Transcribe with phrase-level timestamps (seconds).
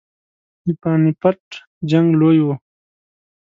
[0.65, 1.41] د پاني پټ
[1.89, 2.53] جنګ لوی وو.